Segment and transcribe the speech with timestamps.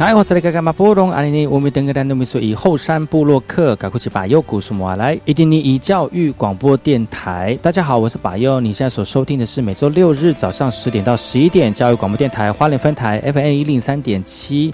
[0.00, 7.54] 哎，我是那个干嘛布隆阿尼尼，我们等个单都没说以后山部落客，赶快去把右古什么来，伊丁尼以教育广播电台。
[7.60, 14.72] 大家好，我是把右，你现在所收听的是每周六日早上十点到十一点教育广播电台花莲分台 FM 一零三点七，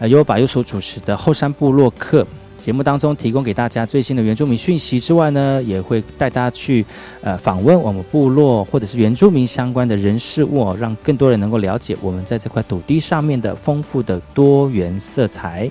[0.00, 2.26] 呃，由把右所主持的后山部落客。
[2.64, 6.82] 节目当中提供给大家最新的原住民讯息之外呢，也会带大家去
[7.20, 15.70] 呃访问我们部落或者是原住民相关的人事物哦，让更多人能够了解我们在这块土地上面的丰富的多元色彩。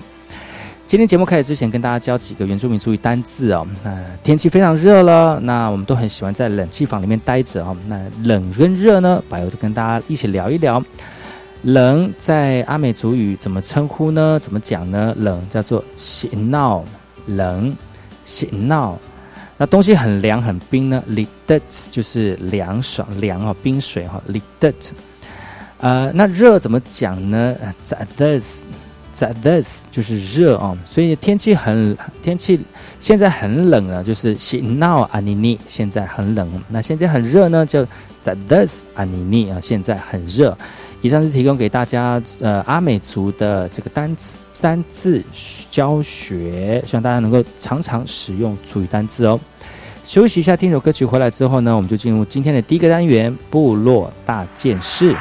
[0.86, 3.66] 今天节目开始之前，跟大家教几个原住民注意单字哦。
[3.82, 7.76] 那天气非常热了，那我们都很喜欢在冷气房里面待着哦。
[7.88, 10.80] 那冷跟热呢，柏油就跟大家一起聊一聊。
[11.64, 14.38] 冷在阿美族语怎么称呼呢？
[14.38, 15.14] 怎么讲呢？
[15.16, 16.84] 冷叫做“喜闹”，
[17.26, 17.74] 冷
[18.22, 18.98] “喜闹”。
[19.56, 24.94] 那东西很凉很冰呢 l i d e t 就是凉爽凉哦，冰水哈 l i d e t
[25.78, 28.66] 呃，那热怎么讲呢 z a t h i s
[29.14, 30.76] z a t h i s 就是热哦。
[30.84, 32.60] 所以天气很天气
[33.00, 36.62] 现在很冷了，就是“喜闹”阿尼尼现在很冷。
[36.68, 37.86] 那现在很热呢，就
[38.20, 40.54] z a t h i s 阿尼尼啊，现在很热。
[41.04, 45.22] 以上是提供给大家，呃，阿美族的这个单词三字
[45.70, 49.38] 教学，希望大家能够常常使用主语单字哦。
[50.02, 55.14] 休息一下，听首歌曲回来之后呢，我们就进入今天的第一个单元——部落大件事。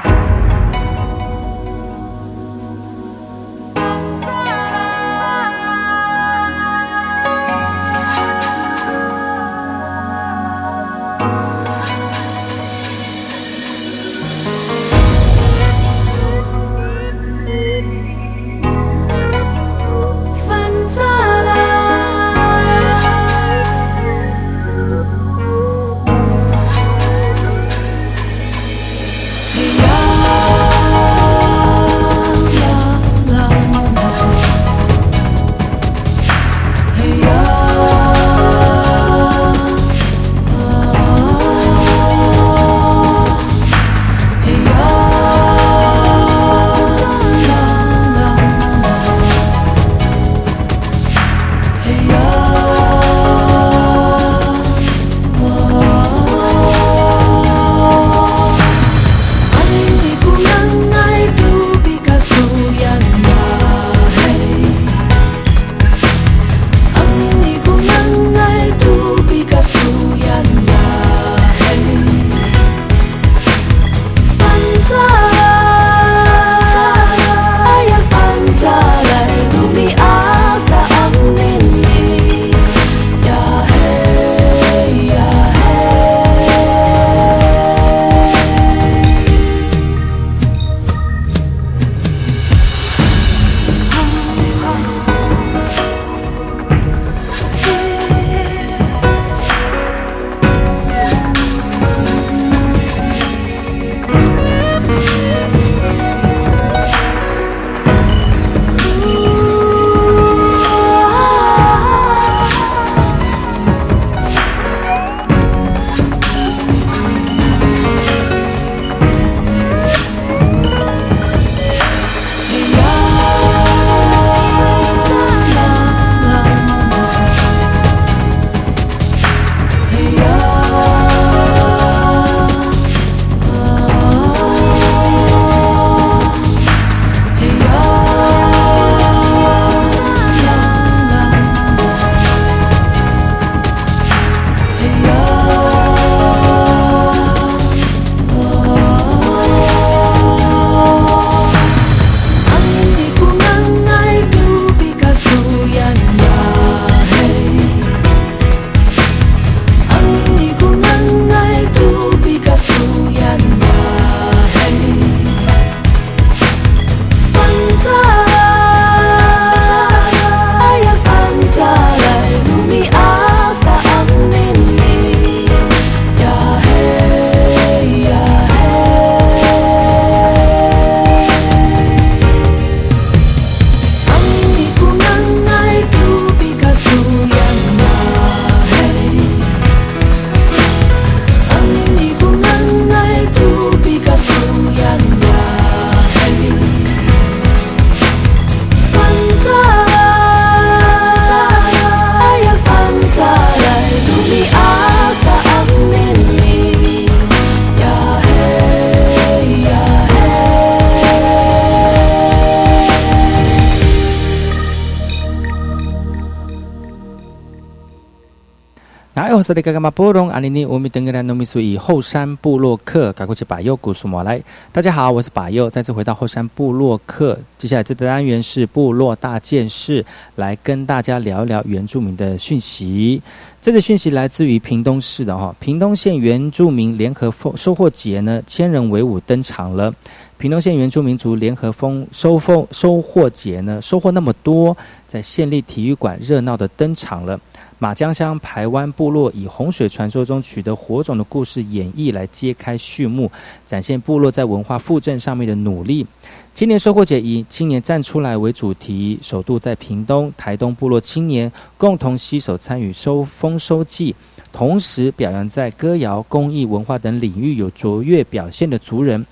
[219.43, 224.41] 哎，我是那个嘛波隆阿尼尼，我们登格兰农民属于后山部落客，赶过去把右古苏莫来。
[224.71, 227.37] 大家好，我是把右，再次回到后山部落客。
[227.57, 230.05] 接下来这个单元是部落大件事，
[230.35, 233.21] 来跟大家聊一聊原住民的讯息。
[233.59, 239.93] 这个讯息来自于屏东市的哈，屏东县原住民联合丰收获节呢，千人为伍登场了。
[240.37, 244.75] 屏东县原住民族联合丰收丰收获节呢，收获那么多，
[245.05, 247.37] 在县立体育馆热闹的登场了。
[247.83, 253.29] 马江乡排湾部落以洪水传说中取得火种的故事演绎来揭开序幕，
[253.65, 256.07] 展现部落在文化复振上面的努力。
[256.53, 264.15] 青年收获节以“青年站出来”为主题，首度在屏东、台东部落青年共同携手参与收丰收季，
[264.53, 269.25] 同时表扬在歌谣、公益、文化等领域有卓越表现的族人，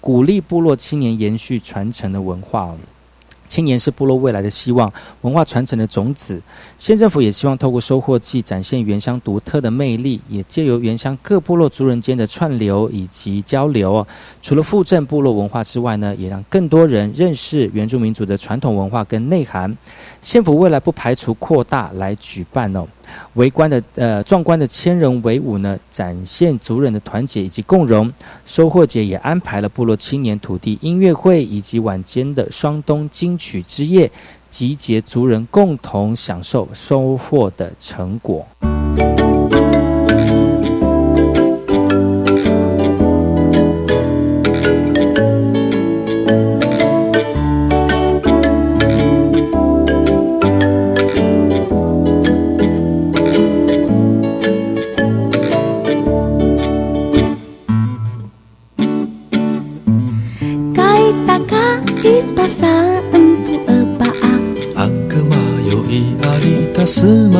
[0.00, 2.72] 鼓励部落青年延续传承的文化。
[3.46, 6.40] 青年是部落未来的希望，文化传承的种子。
[6.78, 14.06] 县政府也希望透过收获季展现原乡独特的魅力，也借由原乡各部落族人间的串流以及交流，
[14.42, 19.76] 除了复振部落文化之外呢，也让更多人认识原住民族的传统文化跟内涵。
[20.20, 22.86] 县府未来不排除扩大来举办哦。
[23.34, 28.12] 围观的呃壮观的千人围舞呢，展现族人的团结以及共荣。
[28.44, 34.10] 收获节也安排了部落青年土地音乐会以及晚间的双冬金曲之夜，
[34.48, 38.46] 集结族人共同享受收获的成果。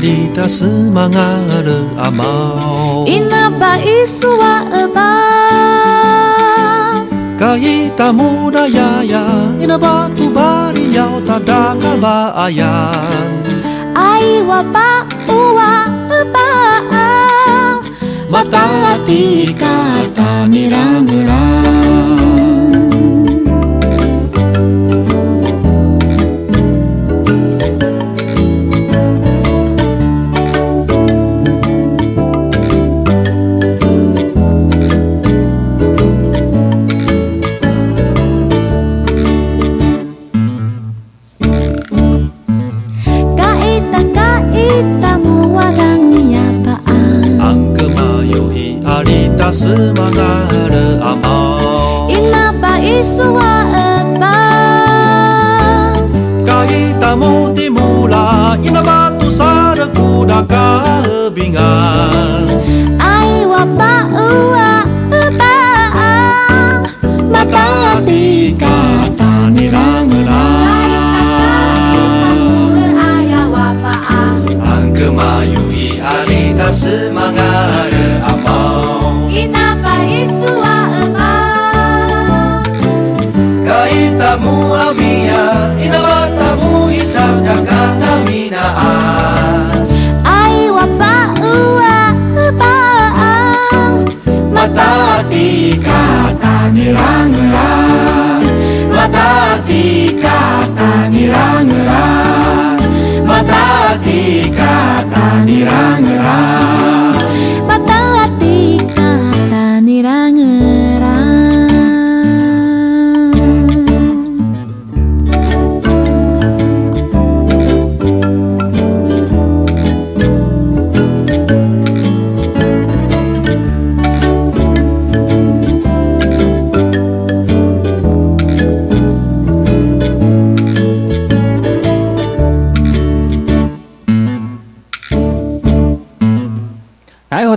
[0.00, 1.68] alita semangat
[2.00, 5.12] amau Ina ba isua eba.
[7.36, 9.28] Kaita muda yaya
[9.60, 13.44] Ina batu bari yau tadaka baayan
[13.92, 16.48] Ai wa ba ua eba.
[18.32, 21.79] Mata hati kata nirang-nirang
[49.50, 54.38] semangat amal Ina pa isua eba
[56.46, 62.46] Kaita muti mula Ina batu sada kuda kabingan
[63.02, 65.58] Ai wa pa ua eba
[67.26, 70.62] Mata hati kata nirang-nirang
[74.60, 77.09] Ang kemayui alita semangat
[84.38, 85.74] Mu amia.
[85.74, 89.90] Ina matamu isang nakataminaan
[90.22, 92.14] Ay wapa ua
[92.54, 94.06] paang
[94.54, 98.46] Mata ati kata nirang-nirang
[98.94, 102.78] Mata ati kata nirang-nirang
[103.26, 105.89] Mata ati kata nirang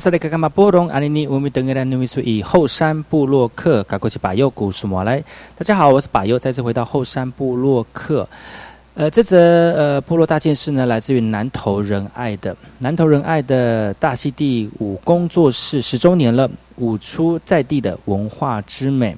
[0.03, 5.24] 萨利卡卡马波隆阿尼尼乌米登格兰努米苏以后山部落客赶过去把右古苏摩来。
[5.55, 8.27] 大家好，我是把右，再次回到后山部落客。
[8.95, 19.15] 呃，这则呃部落大件事呢，来自于南投仁爱的南投仁爱的大溪地舞工作室十周年了，舞出在地的文化之美。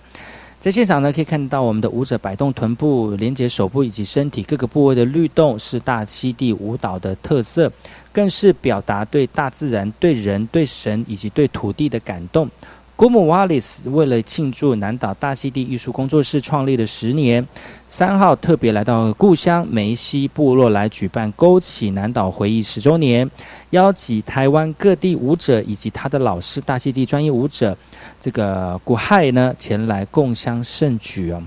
[0.60, 7.72] 在现场呢，可以看到我们的舞者摆动臀部、连接手部以及身体各个部位的律动，是大溪地舞蹈的特色，
[8.16, 12.50] 更是表达对大自然、对人、对神以及对土地的感动。
[12.96, 17.46] 古姆瓦里斯为了庆祝南岛大溪地艺术工作室创立的十年，
[17.90, 23.30] 三号特别来到故乡梅西部落来举办“勾起南岛回忆”十周年，
[23.72, 27.78] 邀集台湾各地舞者以及他的老师大溪地专业舞者，
[28.18, 31.44] 这个古海呢前来共襄盛举哦。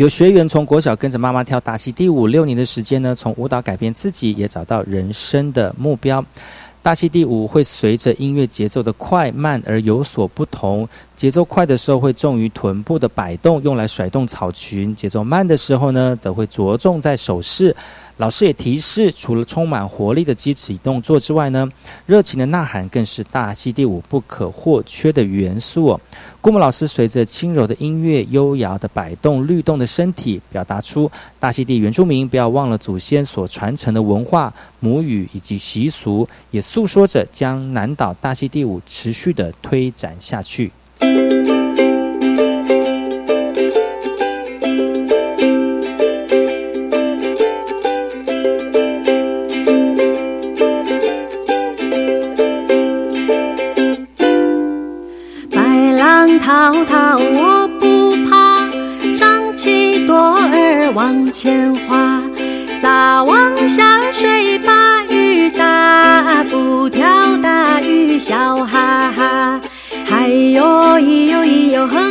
[0.00, 6.24] 有学员从国小跟着妈妈跳大戏第五六年的时间呢，从舞蹈改变自己，也找到人生的目标。
[6.80, 10.88] 大戏第五会随着音乐节奏的快慢而有所不同。
[11.14, 17.76] 节奏快的时候会重于臀部的摆动，用来甩动草裙；节奏慢的时候呢，则会着重在手势。
[18.20, 21.66] 老师也提示，除了充满活力的肢体动作之外呢，
[22.04, 26.00] 热情的呐喊更是大溪地舞不可或缺的元素哦。
[26.42, 40.70] 顾木老师随着轻柔的音乐、优雅的摆动、律动的身体，表达出大溪地原住民不要忘了祖先所传承的文化、母语以及习俗，也诉说着将南岛大溪地舞持续的推展下去。
[61.00, 62.22] 往前划，
[62.78, 69.60] 撒网下水把鱼打，不钓大鱼笑哈哈。
[70.04, 72.09] 嗨哟咿哟咿哟哼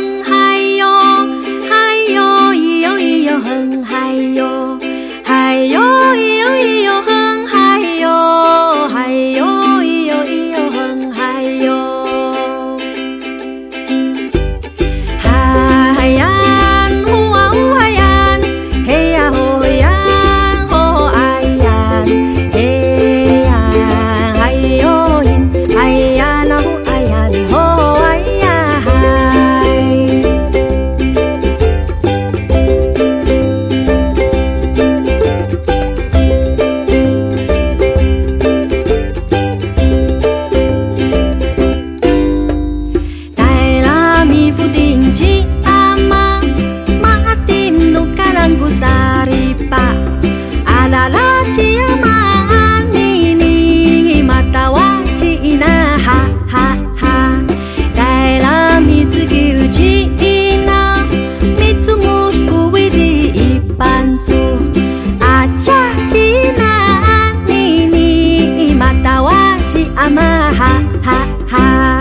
[70.04, 70.28] ama
[70.58, 70.70] ha
[71.06, 71.16] ha
[71.52, 71.99] ha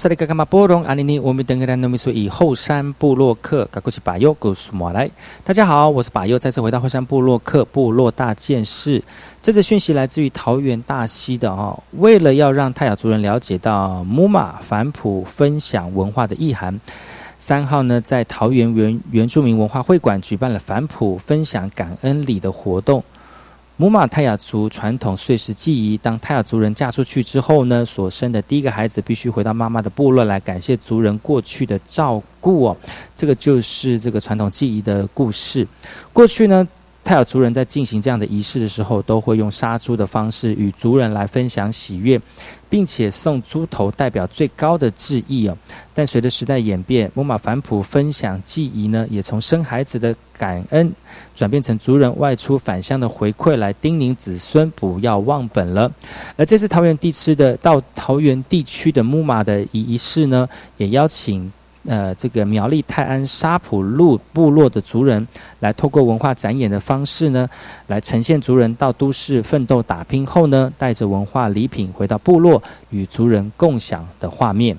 [0.00, 5.10] 嗨，我是那个干嘛波隆阿尼尼，我们等个人农民说以后山部落客，赶过去把右故事马来。
[5.44, 9.02] 大家好，我是把右，再次回到后山部落客部落大件事。
[9.42, 16.80] 这次讯息来自于桃园大溪的哦，为了要让泰雅族人了解到木马反哺分享文化的意涵，
[17.38, 23.04] 三号呢在桃园原原住民文化会馆举办了反哺分享感恩礼的活动。
[23.80, 32.76] 母马泰雅族传统碎石记忆，当泰雅族人嫁出去之后呢，所生的第一个孩子必须回到妈妈的部落来感谢族人过去的照顾哦。
[33.16, 35.66] 这个就是这个传统记忆的故事。
[36.12, 36.68] 过去呢。
[37.02, 42.20] 泰雅族人在进行这样的仪式的时候，都会用杀猪的方式与族人来分享喜悦，
[42.68, 45.56] 并且送猪头代表最高的致意哦。
[45.92, 50.92] 但随着时代演变，木马反哺分享记忆呢，也从生孩子的感恩
[51.34, 55.90] 转变成族人外出返乡的回馈，来叮咛子孙不要忘本了。
[56.36, 61.50] 而这次桃园地区的到桃园地区的木马的仪式呢，也邀请。
[61.86, 65.26] 呃，这个苗栗泰安沙浦路部落的族人，
[65.60, 67.48] 来透过文化展演的方式呢，
[67.86, 74.76] 来呈现族人到都市奋斗打拼后呢，带着文化礼品回到部落与族人共享的画面。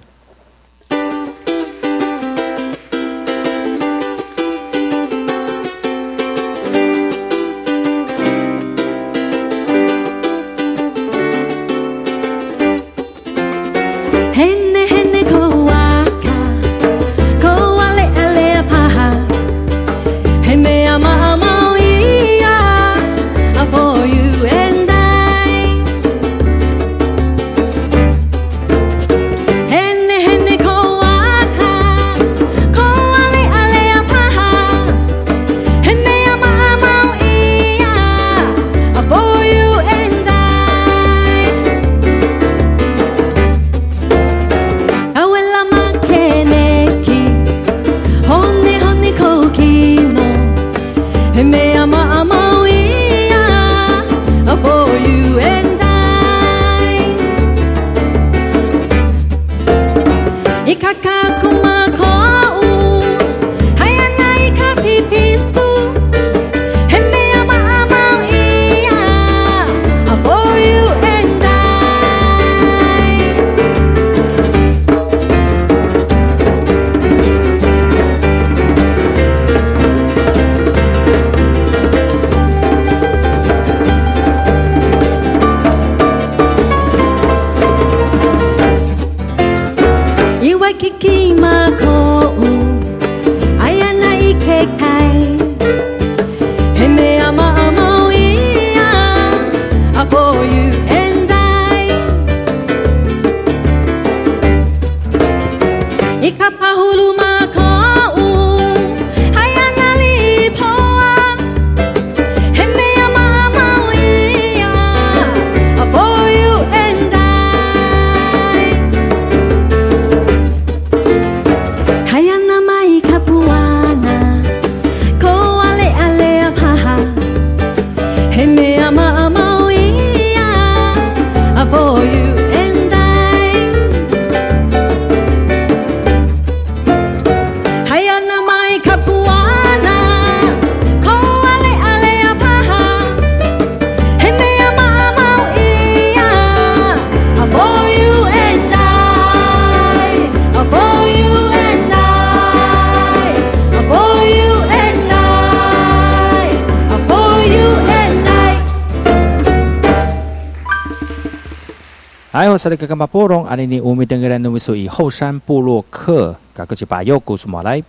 [162.42, 167.84] 哎，我是那个干巴波隆阿尼尼乌米登格兰努米苏以后山部落客，赶快去把右古出马来。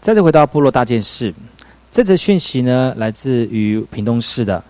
[0.00, 1.32] 再次回到部落大件事，
[1.88, 4.60] 这则讯息呢，来自于屏东市的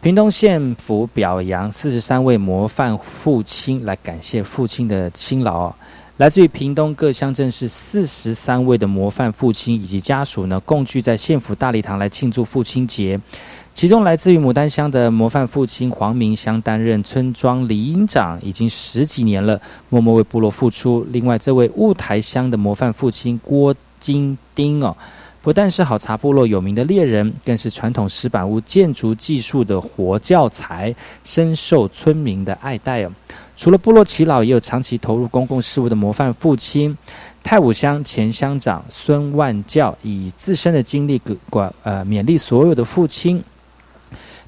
[0.00, 5.72] 屏东县府表扬四十三位模范父亲，来感谢父亲的辛劳。
[6.16, 13.20] 来自于屏东各乡镇市四十三位的模范父亲以及家属呢，共聚在县府大礼堂来庆祝父亲节。
[13.78, 21.06] 其中来自于牡丹乡的模范父亲黄明香担任村庄里长，已经十几年了，默默为部落付出。
[21.12, 24.96] 另外，这位雾台乡的模范父亲郭金丁哦，
[25.40, 33.12] 不但是好茶部落有名的猎人，更是传统石板屋建筑技术的活教材，深受村民的爱戴哦。
[33.56, 36.98] 除了部落耆老，也有长期投入公共事务的模范父亲。
[37.44, 43.40] 太武乡前乡长孙万教以自身的经历，管呃勉励所有的父亲。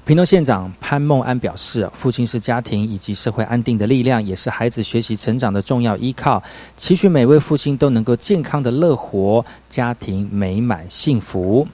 [0.03, 6.41] 屏东县长潘孟安表示，父亲是家庭以及社会安定的力量，也是孩子学习成长的重要依靠。
[6.75, 11.67] 期许每位父亲都能够健康的乐活，家庭美满幸福。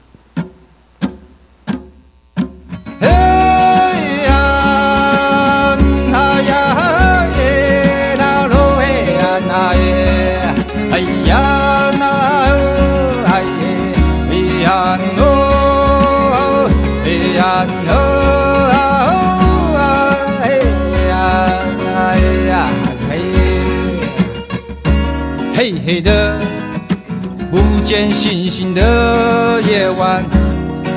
[28.18, 30.24] 星星的夜晚，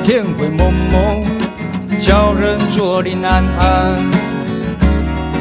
[0.02, 1.24] 天灰蒙蒙。
[2.00, 3.94] 叫人坐立难安。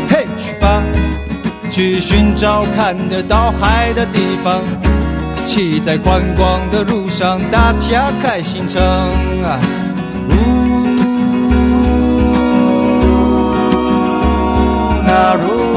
[0.08, 0.84] 嘿，去吧，
[1.72, 4.62] 去寻找看得到海的地方。
[5.48, 9.60] 骑在宽广的路上，大家开心唱啊。
[10.30, 10.34] 呜，
[15.04, 15.71] 那如。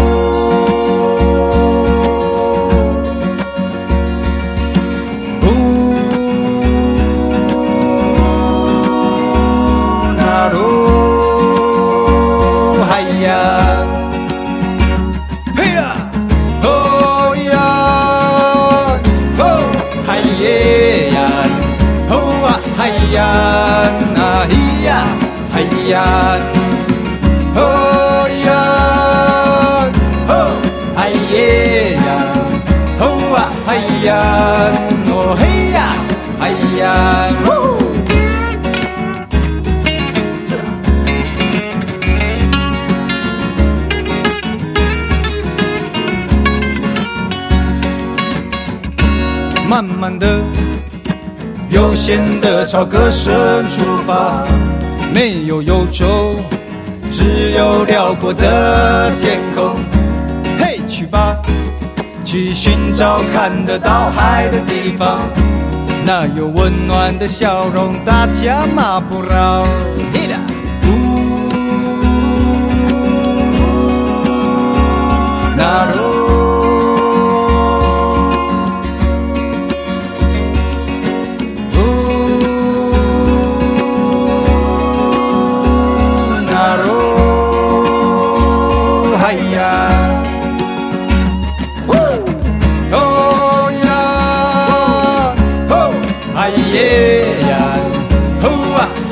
[25.88, 26.02] 呀，
[27.54, 28.50] 哦呀，
[30.28, 30.30] 哦，
[30.96, 31.98] 嗨耶呀，
[33.00, 33.02] 哦
[33.36, 34.10] 啊，嗨呀，
[35.08, 35.42] 哦嘿
[35.72, 35.78] 呀，
[36.38, 36.42] 嗨
[36.78, 36.84] 呀，
[37.44, 37.52] 呼。
[49.68, 50.38] 慢慢的，
[51.70, 54.44] 悠闲的朝歌声出发，
[55.14, 56.34] 没有忧愁，
[57.08, 59.76] 只有辽阔的天空。
[60.58, 61.36] 嘿，去吧，
[62.24, 65.20] 去寻找看得到海的地方，
[66.04, 69.64] 那有温暖的笑容，大家马不绕。
[70.12, 70.36] 嘿啦，
[70.82, 70.88] 呜。
[75.56, 75.94] 那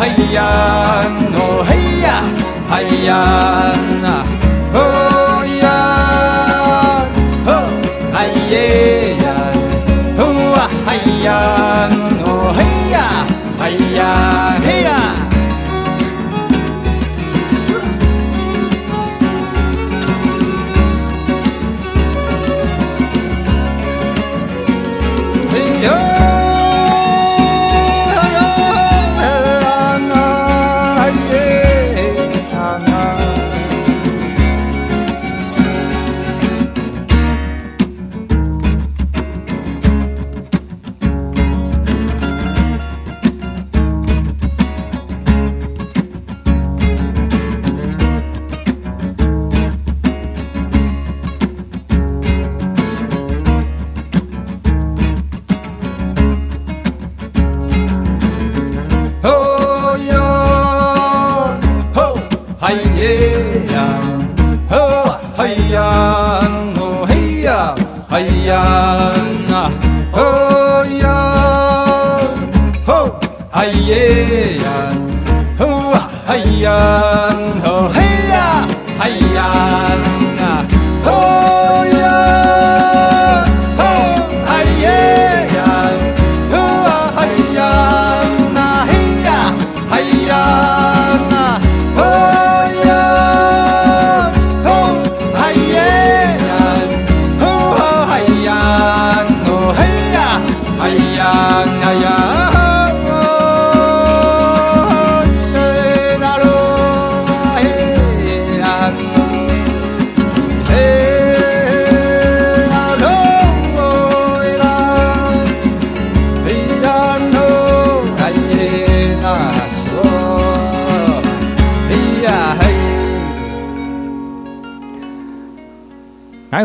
[0.02, 0.42] 啊，嗨呀，
[1.36, 1.70] 哦嘿
[2.02, 2.24] 呀，
[2.68, 4.41] 嗨呀，那，哦呀，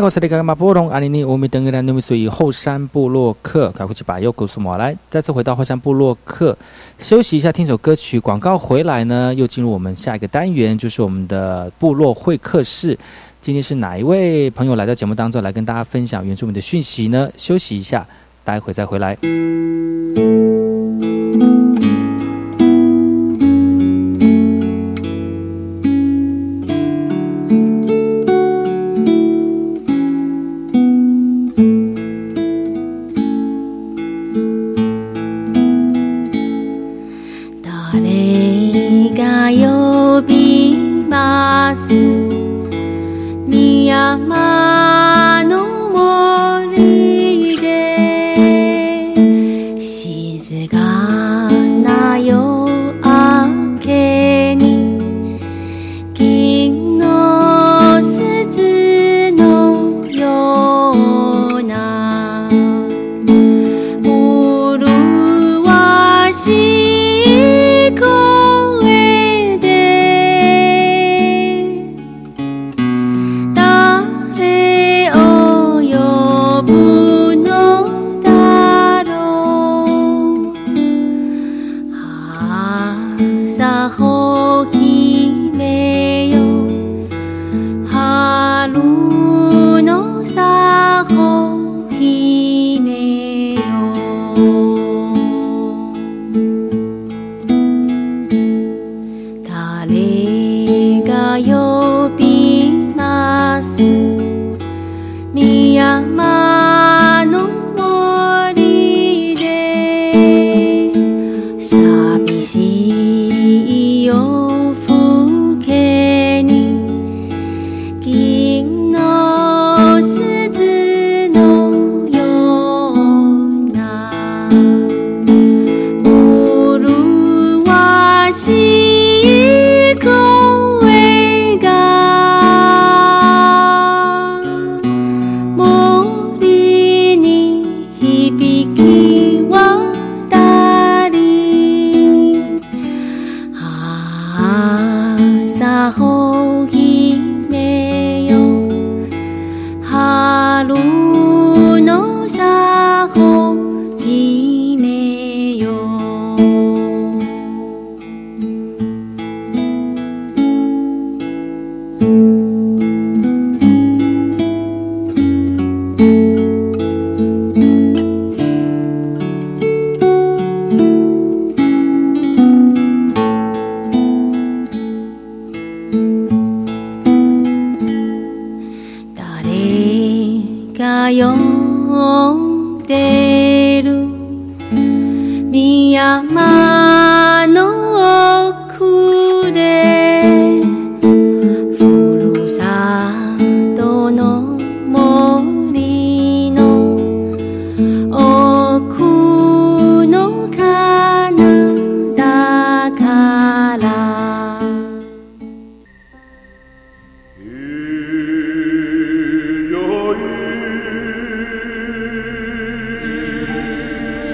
[0.02, 6.56] 我是那个马波隆阿尼尼，我们登格兰努米苏以后山部落客，赶快去把右古苏马来，再次回到后山部落客，
[6.98, 12.96] 休息一下，听首歌曲，广告回来呢，又进入我们下一个单元，就是我们的部落会客室。
[13.40, 17.28] 今天是哪一位朋友来到节目当中来跟大家分享原住民的讯息呢？
[17.36, 18.06] 休息一下，
[18.44, 19.18] 待会再回来。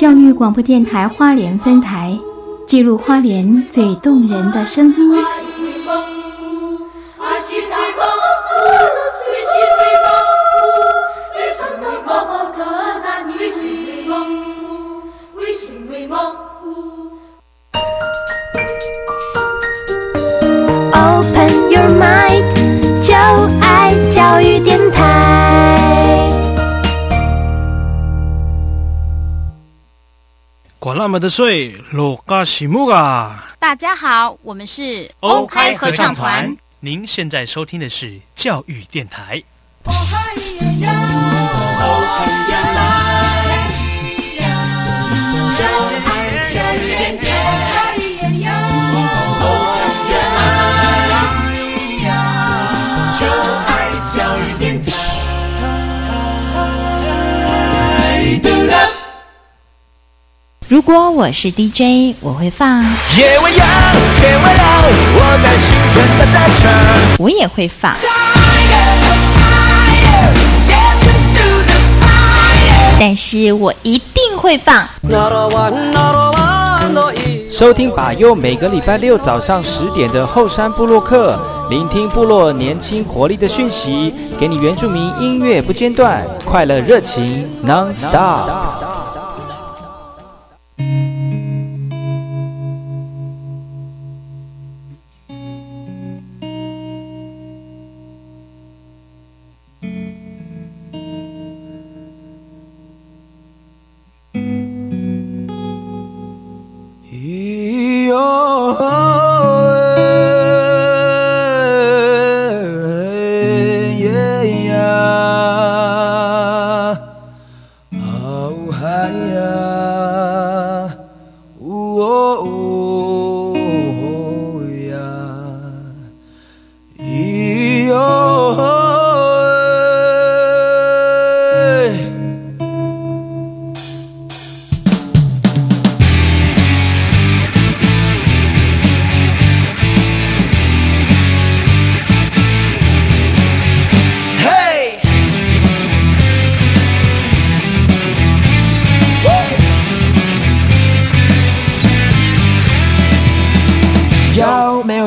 [0.00, 2.18] 教育广播电台花莲分台，
[2.66, 5.39] 记录花莲最动人的声音。
[31.10, 33.44] 么的水，罗嘎西木嘎！
[33.58, 36.56] 大家好，我们是欧开合唱团。
[36.78, 39.42] 您现在收听的是教育电台。
[60.70, 62.80] 如果我是 DJ，我会放。
[63.18, 63.66] 夜未央，
[64.14, 64.84] 天未亮，
[65.16, 65.50] 我在。
[67.18, 67.96] 我也会放。
[73.00, 74.88] 但是我一定会放。
[77.50, 81.36] 收听把右每个礼拜六早上十点的后山部落客，
[81.68, 88.89] 聆听部落年轻活力的讯息，给你原住民音乐不间断，快乐热情 non stop。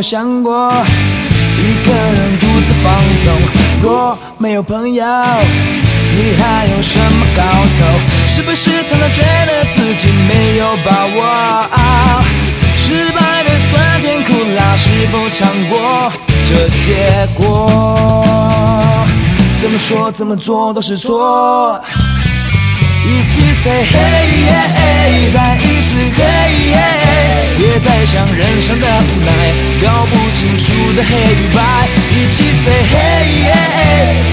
[0.03, 0.85] 想过
[1.57, 3.33] 一个人独自放纵，
[3.81, 7.41] 若没有朋友，你还有什么搞
[7.79, 7.85] 头？
[8.27, 11.69] 是不是常常觉得自己没有把握？
[12.75, 16.11] 失败的酸甜苦辣，是否尝过
[16.49, 19.07] 这结果？
[19.61, 21.81] 怎么说怎么做都是错。
[23.05, 27.12] 一起 say hey，再一次 hey，
[27.57, 29.31] 别再想人生的无奈，
[29.81, 31.61] 搞不清楚的黑与白。
[32.11, 33.53] 一起 say hey，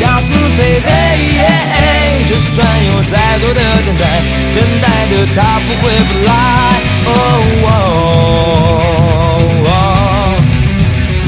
[0.03, 4.03] 大声 say hey，就算有再多的等待，
[4.55, 6.29] 等待的他不会不来。
[7.07, 7.09] 哦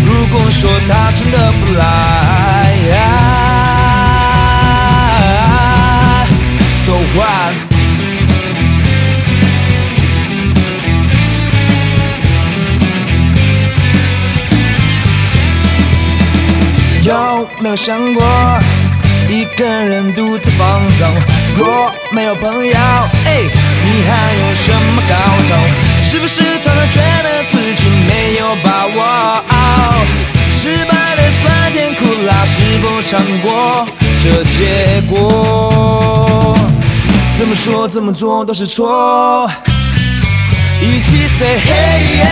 [0.04, 1.80] 如果说他真的不来。
[17.58, 18.24] 没有想过
[19.28, 21.08] 一个人独自放纵？
[21.56, 22.74] 若没有朋友，
[23.24, 23.42] 哎，
[23.84, 25.14] 你还有什么搞
[25.48, 25.54] 头？
[26.02, 30.04] 是不是常常觉得自己没有把握？
[30.50, 33.86] 失败的酸甜苦辣，是否尝过
[34.22, 36.56] 这结果？
[37.34, 39.50] 怎么说怎么做都是错。
[40.82, 42.26] 一起 say hey，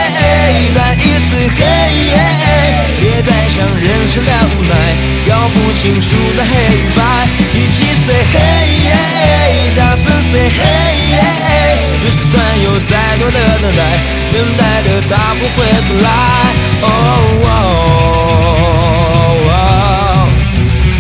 [0.74, 2.11] 再一次 hey，
[3.01, 4.74] 别再想人生的无奈，
[5.28, 6.98] 搞不清楚的黑与白。
[7.55, 10.59] 一起 say hey，大声 say hey，
[12.03, 12.28] 就算
[12.64, 13.80] 有再多的等待，
[14.32, 16.09] 等待的他不会不来。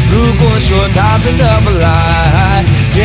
[0.08, 2.64] 如果说他真的不来。
[2.92, 2.96] 一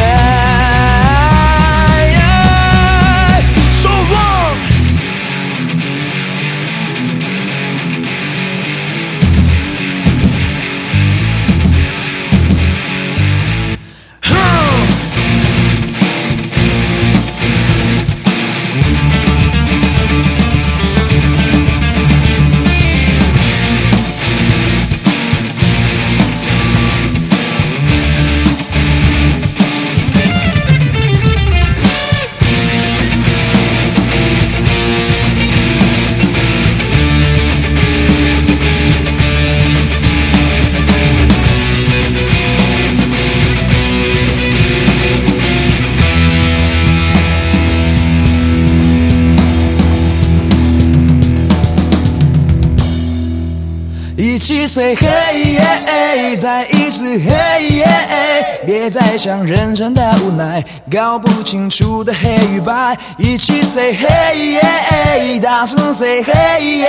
[59.15, 60.61] 别再想人生的无奈，
[60.91, 62.97] 搞不清楚的黑与白。
[63.17, 66.85] 一起 say hey，大声 say hey，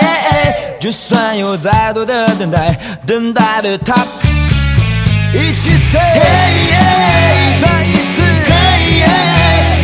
[0.81, 3.95] 就算有再多的等待，等待的他。
[5.33, 9.07] 一起 say hey，再一次 hey，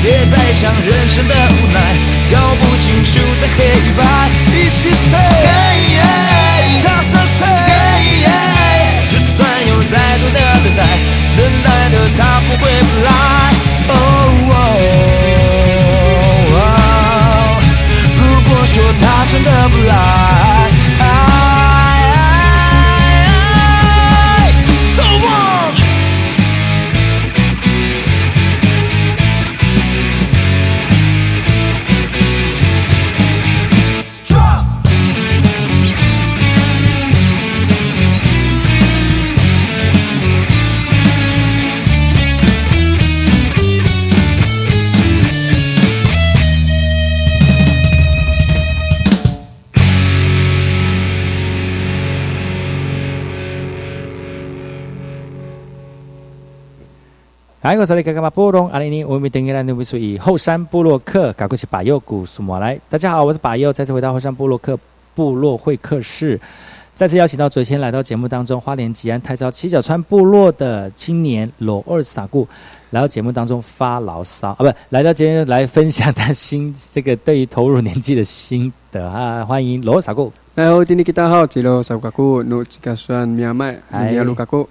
[0.03, 1.79] 别再想人生的无奈，
[2.33, 4.03] 搞不清楚的黑与白。
[4.51, 5.15] 一起 say
[5.47, 7.47] hey，大声 say，
[9.93, 10.83] 再多的等待，
[11.37, 13.09] 等待的他不会不来。
[13.89, 13.93] 哦
[16.55, 16.57] 哦，
[18.17, 19.93] 如果说他真的不来。
[57.73, 62.79] 嗨，我是你哥哥马布隆阿里尼，我们等一下努比属于后山部落客，赶过去把右古苏莫来。
[62.91, 64.79] 大家好，我是把右，再次回到后山布洛克
[65.15, 66.39] 部落会客室，
[66.95, 72.47] 再次邀请到昨天来到节目当中花莲吉安太昭七角川部落的青年罗二傻固，
[72.91, 80.31] 来到节目当中发牢骚啊，不，来到今天来分享他新这个对于投入年纪的心得啊，欢迎罗二傻固。
[80.55, 84.69] 大家好，今天 kita 好，吉罗萨古古努吉卡算苗麦，米亚卢卡古。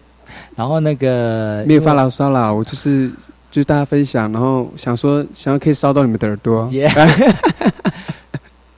[0.56, 3.10] 然后那个没有发牢骚啦，我就是
[3.50, 6.70] 就是大家分享，然后想说想要可以烧到你们的耳朵。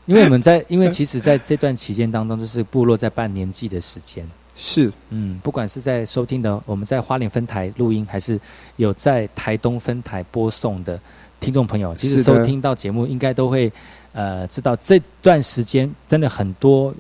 [0.06, 4.28] 因为我们在，因为其实在这段期间当中，就是部落在办年祭的时间。
[4.54, 8.38] 是，嗯，不管是在收听的我们在花莲分台录音，还是
[8.76, 11.00] 有在台东分台播送的
[11.40, 13.72] 听众朋友，其实收听到节目，应该都会
[14.12, 16.94] 呃知道这段时间真的很多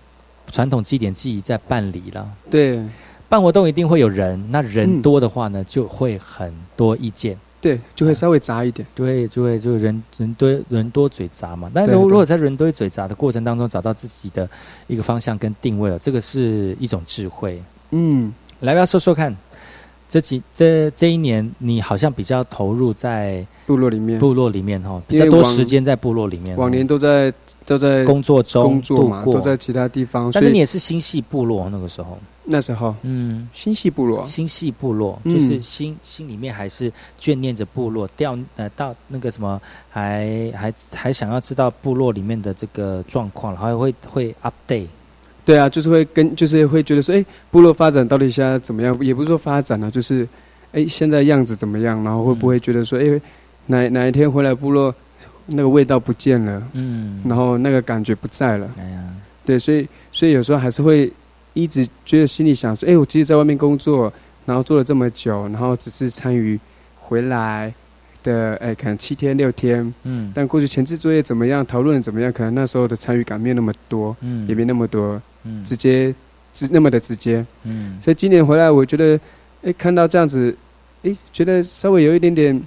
[0.49, 2.25] 传统祭典记忆在办理了。
[2.49, 2.81] 对。
[3.33, 11.67] 办活动一定会有人，那人多的话呢，就会很多意见，对，就会稍微杂一点，就会就会就人人多人多嘴杂嘛。
[11.73, 14.47] 但如如果在人多嘴杂的过程当中找到自己的
[14.85, 17.59] 一个方向跟定位了，这个是一种智慧。
[17.89, 19.35] 嗯，来，不要说说看，
[20.13, 26.55] 这几这这一年你好像比较投入在部落里面，部落里面哈，比较多时间在部落里面。
[26.55, 27.33] 往年都在
[27.65, 30.29] 都在工作中工作嘛，都在其他地方。
[30.31, 32.15] 但是你也是星系部落那个时候。
[32.43, 39.59] 那时候，嗯，星系部落，星系部落，就是心心里面还是眷念着部落，掉呃到那个什么，
[39.89, 44.85] 还还还想要知道部落里面的这个状况，然后会会 update。
[45.45, 48.97] 对啊，就是会跟，就是会觉得说，哎，部落发展到底现在怎么样？
[49.01, 50.27] 也不是说发展了，就是，
[50.71, 52.03] 哎，现在样子怎么样？
[52.03, 53.21] 然后会不会觉得说，哎，
[53.67, 54.93] 哪哪一天回来部落，
[55.47, 59.03] 那个味道不见了，嗯，然后那个感觉不在了，哎呀，
[59.45, 61.11] 对，所以所以有时候还是会。
[61.55, 64.11] 一直觉得心里想说：“哎，我其实在外面工作，
[64.43, 66.59] 然后做了这么久，然后只是参与
[66.99, 67.71] 回来
[68.23, 76.13] 的，哎，可能七天六天，嗯，但过去前置作业怎么样，讨论怎么样，可能那时候的参与感没有那么多，嗯，也没那么多，嗯，直接
[76.53, 79.19] 直那么的直接，嗯，所以今年回来，我觉得，
[79.63, 80.55] 哎，看到这样子，
[81.03, 82.63] 哎，觉得稍微有一点点，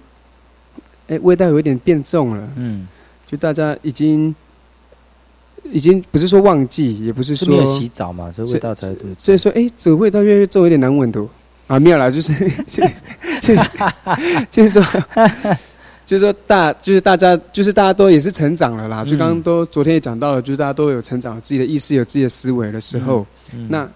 [1.09, 2.87] 哎，味道有一点变重了，嗯，
[3.27, 4.35] 就大家已经。”
[5.73, 8.87] 已经不是说忘记，也不是说没有洗澡嘛，所以味道才
[9.19, 11.21] 所以说，哎，这个味道越来越重，有点难闻的
[11.67, 12.33] 啊，没有啦，就是
[12.67, 12.87] 就
[13.41, 13.61] 是
[14.51, 14.83] 就是说，
[16.07, 23.27] 就是说大就是大家就是大家都也是成长了啦，就刚刚都昨天也讲到了，就是大家都有成长，自己的意识有自己的思维的时候，
[23.69, 23.89] 那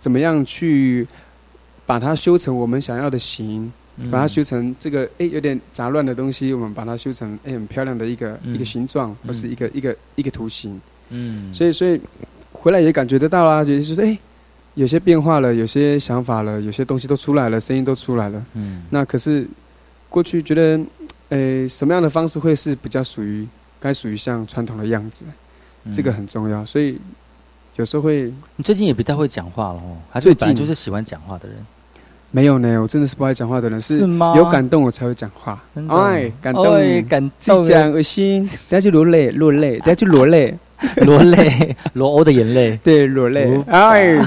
[0.00, 1.06] 怎么样去
[1.86, 3.72] 把它修成我们想要的形？
[4.12, 10.80] 把它修成这个哎有点杂乱的东西，我们把它修成哎很漂亮的一个一个形状，或是一个一个一个图形。
[11.08, 12.00] 嗯，所以所以
[12.52, 14.16] 回来也感觉得到啦，就是说哎
[14.78, 18.40] 有些变化了，有些想法了，有些东西都出来了，声音都出来了。
[18.54, 19.44] 嗯，那可是
[20.08, 20.80] 过去觉得
[21.30, 23.44] 诶什么样的方式会是比较属于
[23.80, 25.24] 该属于像传统的样子，
[25.92, 26.64] 这个很重要。
[26.64, 26.96] 所以
[27.74, 31.56] 有时候会你最近也不太会讲话了哦，还是本来就是喜欢讲话的人。
[32.30, 34.34] 没有呢，我真的是不爱讲话的人，是吗？
[34.36, 36.64] 有感动我才会讲话，哎，感动，
[37.08, 40.54] 感动，讲恶心，等下去落泪，落泪，等下去落泪，
[41.06, 44.18] 落泪，罗欧的眼泪，对，落泪，哎，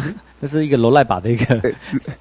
[0.42, 1.62] 这是一个罗赖把的一个，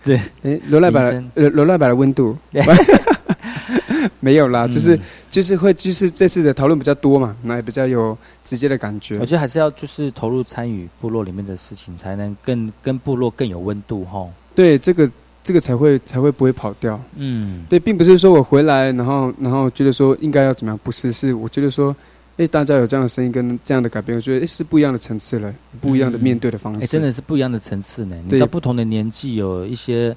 [0.04, 1.00] 对， 哎，罗赖把，
[1.34, 2.36] 呃，罗赖把的温度，
[4.20, 5.00] 没有啦，就是嗯
[5.30, 9.24] 就是会就是这次的讨论比较多嘛，那也比较有直接的感觉我。
[9.24, 14.26] 觉得还是要就是投入参与部落里面的事情，才能更跟部落更有温度哈。
[14.54, 15.10] 对，这个
[15.42, 17.00] 这个才会才会不会跑掉。
[17.16, 21.94] 嗯，对，并不是说我回来，然后然后觉得说应该要怎么样，不是，是我觉得说，
[22.40, 26.84] 哎，大家有这样的声音跟这样的改变，我觉得诶是不一样的层次了，不一样的面对的方式。
[26.84, 28.16] 哎，真的是不一样的层次呢。
[28.26, 30.16] 你到不同的年纪，有一些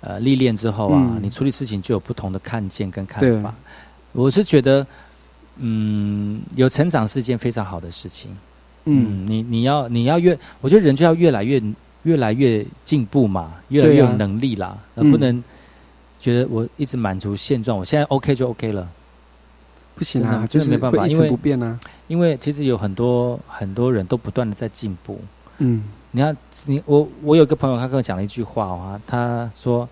[0.00, 3.52] 呃历练之后啊，嗯你处理事情就有不同的看见跟看法。
[4.12, 4.86] 我是觉得，
[5.56, 8.30] 嗯，有成长是一件非常好的事情。
[8.84, 11.60] 嗯，你你要你要越，我觉得人就要越来越
[12.04, 15.42] 越来越进步嘛，越来越有能力啦，而嗯不能
[16.20, 18.88] 觉得我一直满足现状，我现在 OK 就 OK 了。
[19.98, 21.78] 不行啊，就是没办法因为不变啊。
[22.06, 25.20] 因为其实有很多很多人都不断的在进步。
[25.58, 25.82] 嗯
[26.12, 26.34] 你看，
[26.66, 29.86] 你我我有个朋友，他跟我讲了一句话啊，他说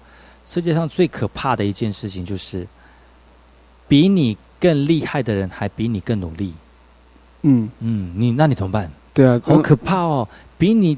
[0.44, 2.66] 世界上最可怕的一件事情就是，
[3.86, 6.54] 比你更厉害的人还比你更努力。
[7.42, 8.90] 嗯，嗯，你那你怎么办？
[9.12, 10.26] 对啊，好可怕哦！
[10.56, 10.96] 比你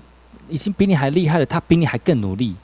[0.49, 2.55] 已经比你还厉害了，他比你还更努力。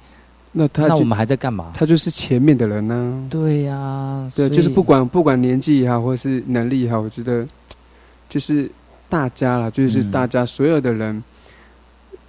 [0.57, 1.73] 那他那我们还在干嘛？
[1.75, 7.45] 他就是前面的人呢、对呀、对，就是不管不管年纪也好，或是能力也好，我觉得
[8.31, 8.71] 就是
[9.09, 11.23] 大家啦，就是嗯大家所有的人，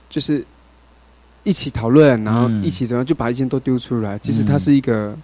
[0.10, 0.44] 就是
[1.44, 4.18] 一起讨论，然后嗯一起怎么样就把意见都丢出来。
[4.18, 5.16] 其实它是一个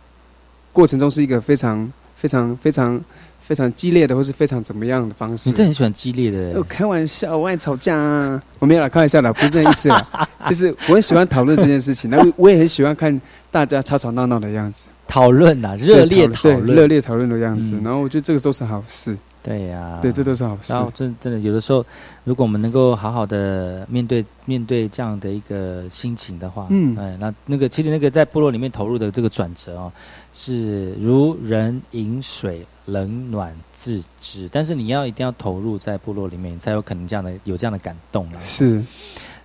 [0.71, 3.01] 过程中是一个非常非常非常
[3.41, 5.49] 非常激烈的，或是非常怎么样的方式。
[5.49, 8.41] 你真的很喜欢激烈的哦，开玩笑，我爱吵架啊！
[8.59, 10.07] 我没有啦，开玩笑啦，不是那意思啦。
[10.47, 13.19] 就是我很喜欢讨论这件事情，那我我也很喜欢看
[13.49, 17.71] 大家吵吵闹闹的样子，讨论呐，热烈讨论，热烈讨论的样子。
[17.75, 20.83] 嗯然后我觉得这个都是好事，对呀、对，这都是好事然。
[20.83, 21.85] 后真真的有的时候，
[22.23, 29.91] 如果我们能够好好的面对面对这样的一个心情的话，嗯哎，那那个其实那个在部落里面投入的这个转折哦，
[30.33, 34.47] 是如人饮水，冷暖自知。
[34.51, 38.39] 但是你要一定要投入在部落里面，你才有可能这样的有这样的感动了。
[38.41, 38.83] 是，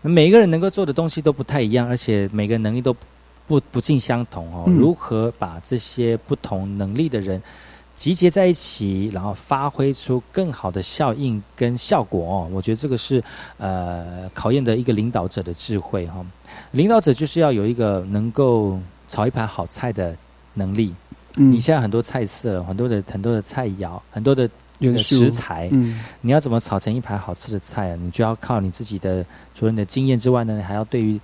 [0.03, 2.95] 每一个人能够做的东西都不太一样，而且每个人能力都
[3.47, 4.65] 不不尽相同哦。
[4.67, 7.43] 嗯如何把这些不同能力的人
[7.95, 12.49] 集结在一起，然后发挥出更好的效应跟效果哦？
[12.53, 13.23] 我觉得这个是
[13.57, 16.25] 呃考验的一个领导者的智慧哈、
[16.73, 18.79] 领导者就是要有一个能够
[19.09, 20.15] 炒一盘好菜的
[20.55, 20.93] 能力。
[21.37, 21.53] 嗯。
[21.53, 24.49] 你现在很多菜色，很多的很多的菜肴，很多的
[24.81, 26.01] 的食材，嗯。
[26.21, 27.97] 你要怎么炒成一盘好吃的菜啊？
[28.01, 29.25] 你就要靠你自己的
[29.55, 31.19] 除了你的经验之外呢，还要对于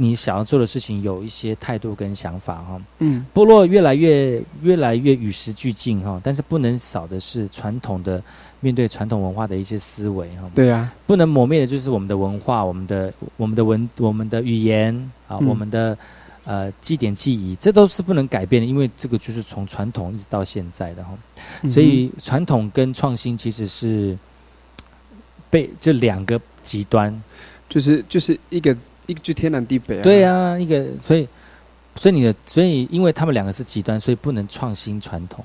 [0.00, 3.26] 你想要做的事情有一些态度跟想法哈、嗯。
[3.34, 8.22] 部落越来越越来越与时俱进哈、但是不能少的是传统的
[8.60, 14.94] 面对传统文化的一些思维哈、对啊，不能磨灭的就是我们的文化、我们的我们的文、我们的语言
[15.26, 15.48] 啊、嗯。
[15.48, 15.98] 我们的
[16.48, 21.10] 呃祭典记忆，这都是不能改变的，因为这个就是从传统一直到现在的哈、
[21.62, 24.16] 嗯所以传统跟创新其实是
[25.50, 27.12] 被这两个极端。
[27.68, 28.74] 就是就是一个
[29.04, 30.02] 一个就天南地北啊。
[30.02, 31.28] 对啊，一个所以
[31.96, 35.44] 所以你的所以因为他们两个是极端，所以不能创新传统，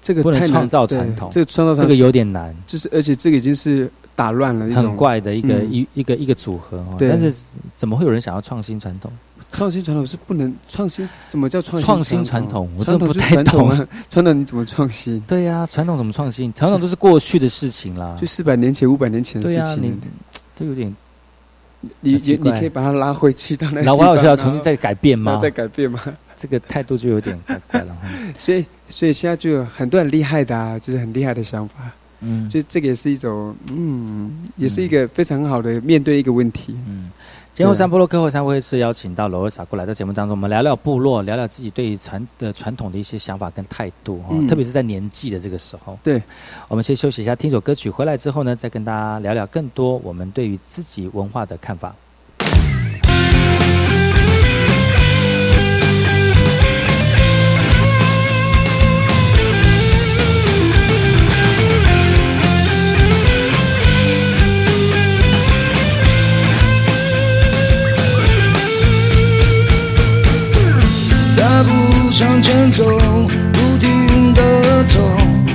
[0.00, 6.96] 这个不能创造传统这个创造传这个有点难，就是而且这个已经是打乱了一种很怪的一个、嗯一一个一个组合哦。
[6.98, 7.30] 但是
[7.76, 9.12] 怎么会有人想要创新传统？
[9.56, 15.18] 创新传统是不能创新，怎么叫创新创新传传统我真不太传统啊， 传统你怎么创新？
[15.20, 16.52] 对呀、传统怎么创新？
[16.52, 18.16] 传统都是过去的事情啦。
[18.20, 19.82] 就四百年前、五百年前的事情。
[19.82, 19.98] 你
[20.54, 20.94] 这有点
[22.00, 25.38] 你你你可以把它拉回去到那老方，外需要重新再改变吗？
[25.40, 26.00] 再改变吗？
[26.36, 27.96] 这个态度就有点怪怪了。
[28.36, 31.76] 所以所以现在就有很多很厉害的啊，就是很厉害的想法。
[32.20, 36.74] 嗯，就这个也是一种，嗯，也是一个非常好的面对一个问题。
[36.88, 37.10] 嗯，
[37.56, 45.98] 今天后山部落客后山会是邀请到罗尔萨过来到节目当中，我们聊聊部落，聊聊自己对传的传统的一些想法跟态度哈、嗯特别是在年纪的这个时候。
[46.04, 46.22] 对，
[46.68, 51.96] 我们先休息一下，听首歌曲，回来之后呢，再跟大家聊聊更多我们对于自己文化的看法。
[72.18, 72.82] 向前走，
[73.52, 74.42] 不停的
[74.84, 74.98] 走，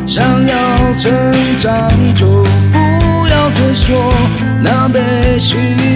[0.05, 0.55] 想要
[0.95, 1.11] 成
[1.57, 2.27] 长就
[2.71, 4.13] 不要退缩，
[4.61, 5.55] 那被启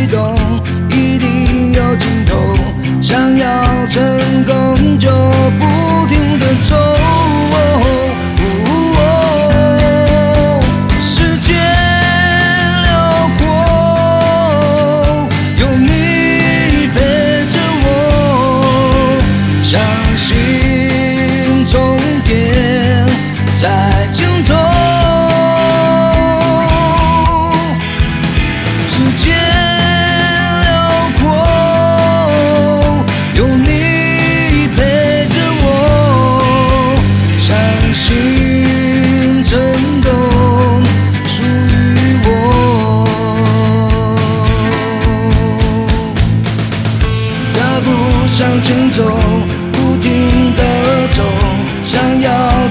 [0.10, 0.36] 动
[0.90, 2.36] 一定有尽头，
[3.00, 4.04] 想要成
[4.44, 5.08] 功就
[5.60, 6.76] 不停的走。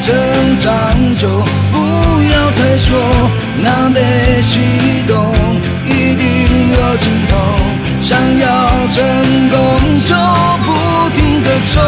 [0.01, 0.13] 成
[0.59, 1.29] 长就
[1.73, 1.79] 不
[2.33, 2.95] 要退缩，
[3.63, 4.01] 南北
[4.41, 4.59] 西
[5.07, 5.33] 东
[5.85, 6.27] 一定
[6.71, 7.37] 有尽头，
[8.01, 9.57] 想要成功
[10.05, 10.15] 就
[10.65, 10.69] 不
[11.15, 11.81] 停的走。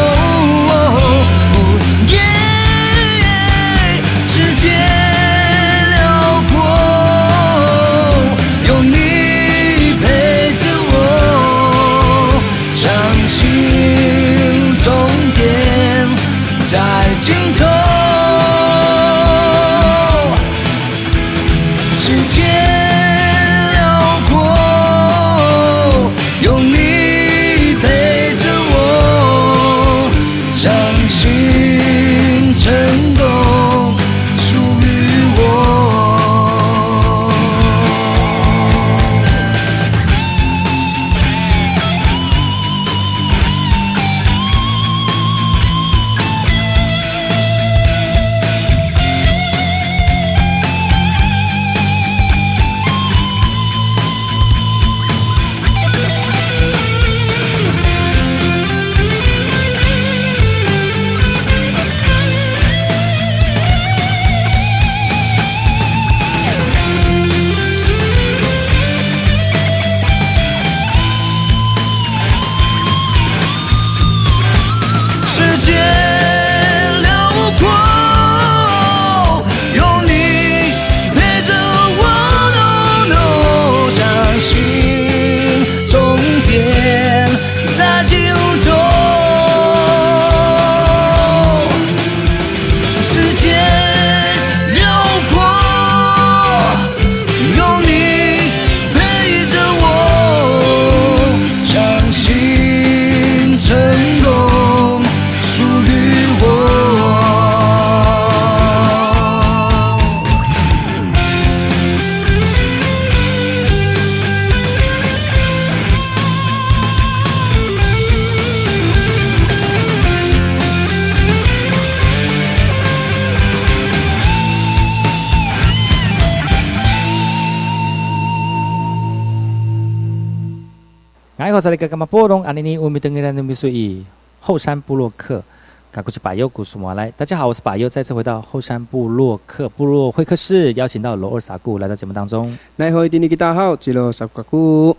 [131.66, 134.04] 哎，我是那个干嘛波隆阿尼尼，乌米登个人的秘书以
[134.38, 135.42] 后山布洛克，
[135.90, 137.10] 赶过去把右古苏马来。
[137.16, 142.56] 大家好，我是把右，再次回到后山布洛克部落会客室，邀请到罗尔萨古来到节目当中。
[142.76, 144.96] 奈何一定你大号，吉罗萨古。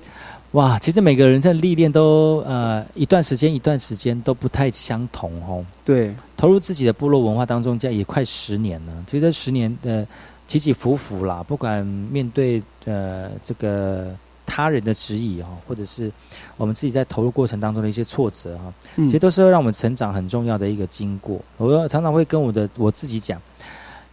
[0.51, 5.65] 哇，其实每个人在历练都呃一段时间一段时间都不太相同哦。
[5.86, 8.91] 对，投入自己的部落文化当中，这样也快十年了。
[9.05, 10.05] 其实这十年的
[10.47, 14.13] 起起伏伏啦，不管面对呃这个
[14.45, 16.09] 他人的质疑哦，或者是
[16.58, 21.39] 我们自己在投入过程当中的一些挫折哈，嗯其实都是会让我们成长很重要的一个经过。
[21.58, 23.41] 我常常会跟我的我自己讲，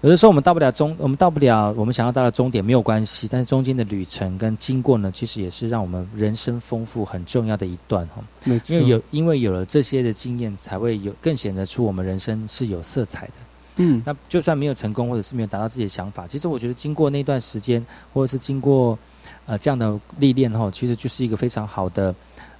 [0.03, 8.23] 有的时候我们到不了终，我们到不了我们想要到的终点没有关系，但是中间的旅程跟经过呢，其实也是让我们人生丰富很重要的一段哈。
[8.69, 13.33] 因为有因为有了这些的经验，才会有更显得出我们人生是有色彩的。
[13.77, 18.97] 嗯，那就算没有成功，或者是没有达到自己的想法，其实我觉得经过那段时间，或者是经过
[19.47, 22.15] 呃这样的历练后，其实就是一个非常好的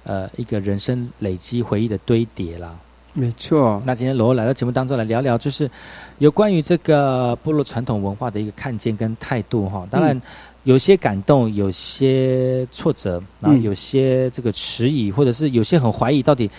[0.05, 2.73] 呃一个人生累积回忆的堆叠啦。
[3.11, 3.81] 没错。
[3.85, 5.69] 那今天罗欧来到节目当中来聊聊，就是
[6.17, 9.87] 有关于这个部落传统文化的一个看见跟态度哈。
[9.91, 10.21] 当然嗯
[10.63, 16.49] 有些感动，有些挫折，然后嗯有些这个迟疑，或者是有些很怀疑，到底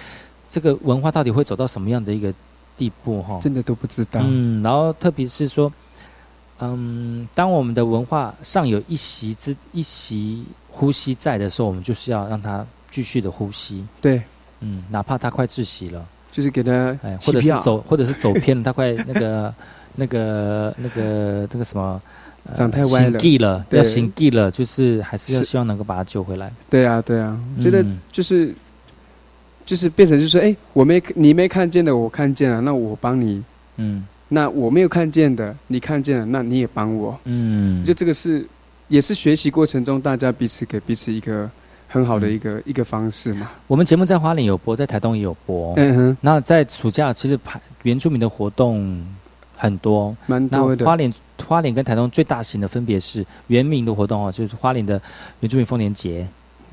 [0.48, 2.32] 这个文化到底会走到什么样的一个
[2.78, 3.38] 地步哈？
[3.40, 4.20] 真的都不知道。
[4.24, 5.70] 嗯，然后特别是说，
[6.60, 12.64] 嗯，当我们的文化尚有一席之一席呼吸在的时候，我们就是要让它
[12.96, 13.84] 继续的呼吸。
[14.00, 14.22] 对，
[14.60, 19.54] 嗯，哪怕他快窒息了，就是给他哎，或者是走，或者是走偏了，他快那个
[19.96, 22.00] 那个那个那个什么。
[22.48, 26.48] 呃长太歪了行了，要行地了，就是还是要希望能够把他救回来。
[26.70, 28.54] 对啊，对啊，觉得嗯就是、
[29.64, 33.42] 就是变成就是说，哎，我没你没看见的，我看见了，那我帮你。
[33.78, 37.18] 嗯那我没有看见的，你看见了，那你也帮我。
[37.24, 38.46] 嗯，就这个是
[38.86, 41.50] 也是学习过程中大家彼此给彼此一个
[41.88, 43.50] 很好的一个、一个方式嘛。
[43.66, 45.74] 我们节目在花莲有播，在台东也有播。
[45.76, 49.04] 嗯哼，那在暑假其实排原住民的活动
[49.56, 51.14] 很多，蛮多的那花莲
[51.46, 55.00] 花莲跟台东最大型的分别是原民的活动哦，就是花莲的
[55.40, 56.26] 原住民丰年节，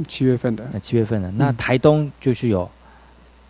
[0.07, 1.31] 七月份的呃七月份的。
[1.31, 2.69] 那台东就是有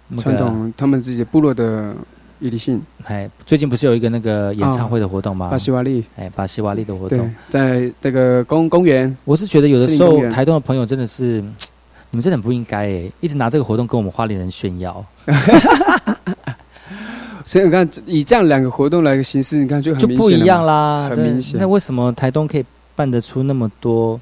[0.07, 1.95] 那个传统他们自己部落的
[2.43, 5.47] 伊犁性哎，最近不是有一个那个演唱会的活动吗？
[5.49, 11.41] 巴西瓦利，哎，巴西瓦利的活动，，在那个公公园，我是觉得有的时候台东的朋友真的是，
[12.11, 15.05] 你们真的很不应该哎，一直拿这个活动跟我们花莲人炫耀，
[17.45, 21.57] 所以你看，以这样两个活动来个形式，你看就很就不一样啦，很明显。
[21.57, 24.19] 那为什么台东可以办得出那么多？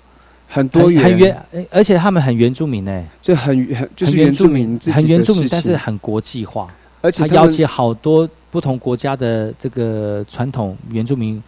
[0.54, 1.38] 很多元，很原，
[1.72, 6.68] 而且他们很原住民哎，就很很就是原住住民很原住民但是很国际化，
[7.02, 11.42] 而且他他邀请好多不同国家的这个传统原住民，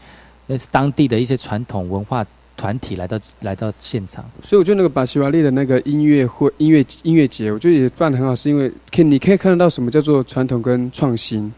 [0.47, 2.25] 那是当地的一些传统文化
[2.57, 4.25] 团体来到来到现场。
[4.43, 11.51] 所以我觉得那个巴西瓦利的那个音乐会、音乐音乐节，我觉得也办得很好，是因为可以你可以看得到什么叫做传统跟创新。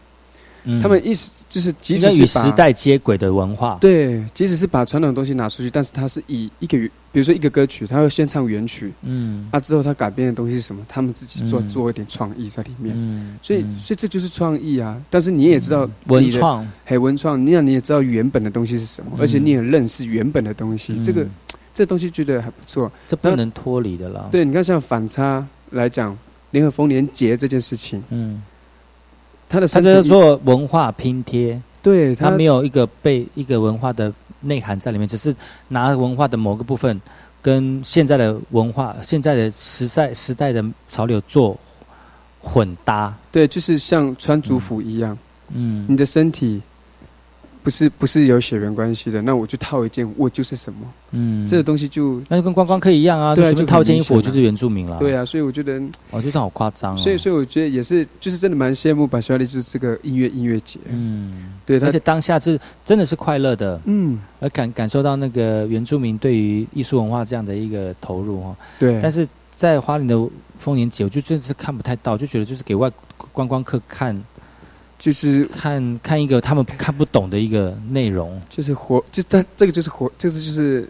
[0.66, 0.78] 嗯。
[0.80, 6.76] 他们意思就是，即使是把与时代接轨的文化，对，即使是把传统的东西拿出去，但是它是以一个
[7.10, 9.48] 比如说一个歌曲，他会先唱原曲，嗯。
[9.50, 11.68] 啊之后他改编的东西是什么，他们自己做、嗯。
[11.68, 12.94] 做一点创意在里面。
[12.94, 13.78] 嗯，所以，嗯。
[13.78, 15.00] 所以这就是创意啊！
[15.08, 19.20] 但是你也知道文创，嘿，文创，你想你也知道原本的东西是什么，嗯。
[19.20, 21.30] 而且你也认识原本的东西，这个嗯
[21.72, 22.90] 这东西觉得还不错。
[23.06, 26.16] 这不能脱离的啦。，对，你看像反差来讲，
[26.50, 28.42] 联合丰年节这件事情，嗯，
[29.48, 35.34] 它的它这叫做文化拼贴，对它没有有一个被一个文化的内涵在里面，只是
[35.68, 37.00] 拿文化的某个部分
[37.40, 41.56] 跟现在的文化、现在的时代时代的潮流做
[42.40, 43.14] 混搭。
[43.30, 45.16] 对，就是像穿族服一样，
[45.54, 45.86] 嗯。
[45.88, 46.60] 你的身体
[47.66, 50.78] 不是不是有血缘关系的，那我就套一件，我就是什么，
[51.10, 54.96] 嗯，这个东西就那就跟观光客一样啊，对啊就随便套件衣服，我就是原住民了。
[55.00, 56.96] 对，啊，所以我觉得，我觉得好夸张哦。
[56.96, 68.56] 所以所以我觉得也是，就是真的蛮羡慕把小丽就是这个音乐音乐节，嗯，对，而且当下是真的是快乐的，嗯，而感感受到那个原住民对于艺术文化这样的一个投入哦。
[68.78, 70.16] 对，但是在花莲的
[70.60, 72.88] 丰年节，我就真的是看不太到，就觉得就是给外
[73.32, 74.16] 观光客看
[74.98, 80.88] 就是看看一个他们看不懂的一个内容，就是活，就它这个就是活，这是就是，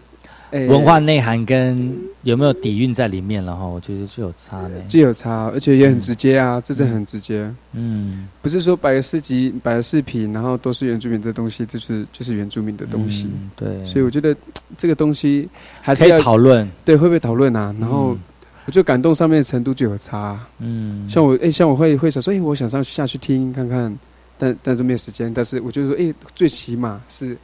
[0.51, 1.93] 诶文化内涵跟
[2.23, 4.79] 有没有底蕴在里面然后，我觉得就有差的。
[4.87, 14.35] 就有差，而且也很直接啊，这真的很直接，嗯，不是说摆个市集、摆个饰品，然后都是原住民的东西，就是就是原住民的东西，嗯对，所以我觉得
[14.77, 15.47] 这个东西
[15.81, 16.69] 还是要讨论。
[16.85, 17.75] 对会不会讨论啊？
[17.79, 18.19] 然后嗯
[18.67, 20.17] 我觉得感动上面的程度就有差。
[20.17, 23.97] 啊、嗯，像我诶，像我会会想说，诶，我想上去下去听看看，
[24.37, 25.33] 但但是没有时间。
[25.33, 27.35] 但是我就说，哎，最起码是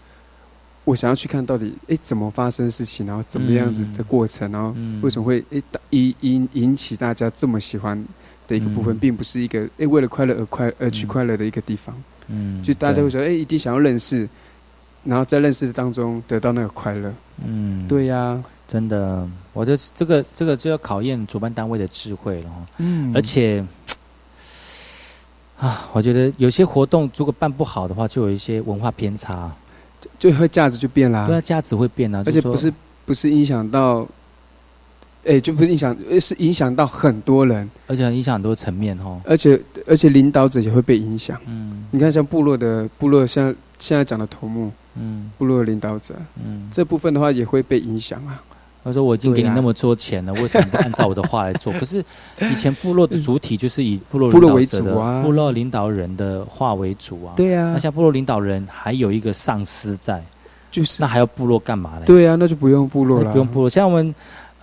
[0.83, 7.97] 我想要去看到底，哎，怎么发生事情，然后怎么样子的过程，然后嗯为什么会哎大引引引起大家这么喜欢
[8.45, 8.99] 的一个部分，嗯。
[8.99, 11.07] 并不是一个哎为了快乐而快而去嗯。
[11.07, 11.95] 快乐的一个地方。
[12.27, 13.03] 嗯，就大家对。
[13.05, 14.27] 会说，哎，一定想要认识，
[15.05, 17.13] 然后在认识的当中得到那个快乐。
[17.45, 22.65] 嗯，对呀、真的，我的这个这个就要考验主办单位的智慧了哈。
[22.77, 23.63] 嗯而且
[25.59, 29.51] 啊，我觉得有些活动如果办不好的话，就有一些文化偏差，
[30.17, 32.73] 就会价值就变了、对啊，价值会变啊，而且不是
[33.05, 34.05] 不是影响到，
[35.25, 39.21] 哎、就不是影响，呃是影响到很多人，而且很影响很多层面哦。
[39.23, 39.57] 而且
[39.87, 41.39] 而且领导者也会被影响。
[41.45, 48.43] 嗯你看，像部落的部落，像现在讲的头目，嗯部落的领导者嗯，这部分的话也会被影响啊。
[48.83, 51.71] 他说我已经给你那么多钱了，为什么不按照我的话来做？
[51.79, 52.03] 可是
[52.41, 57.33] 以前部落的主体就是以部落部落为领导者的主啊部落领导人的话为主啊。
[57.35, 60.21] 对啊那，像部落领导人还有一个上司在，
[60.69, 62.03] 就是那还要部落干嘛呢？
[62.05, 63.69] 对啊，那就不用部落了，不用部落。
[63.69, 64.13] 像我们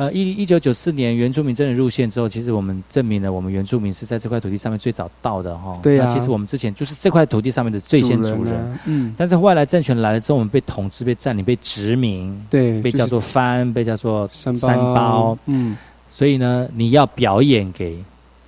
[0.01, 5.79] 呃一一九九四年原住民真的入线之后，其实我们证明了我们原住民是在这块土地上面最早到的哈。
[5.83, 8.55] 对啊那其实我们之前就是这块土地上面的最先主主人。
[8.55, 15.37] 啊嗯，但是外来政权来了之后，我们被统治、被占领、被殖民，对，被叫做番，被叫做山山包。
[15.45, 15.77] 嗯，
[16.09, 18.03] 所以呢，你要表演给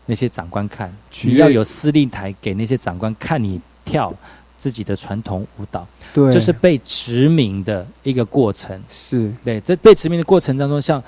[0.06, 0.90] 那些长官看，
[1.20, 4.10] 你要有司令台给那些长官看你跳
[4.56, 8.80] 自己的传统舞蹈，对，就是被殖民的一个过程。
[8.90, 11.02] 是对，在被殖民的过程当中，像